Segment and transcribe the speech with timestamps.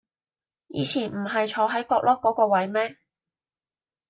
[0.69, 2.97] 以前唔喺坐喺角落嗰個位咩